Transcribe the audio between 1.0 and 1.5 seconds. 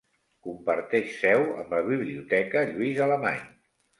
seu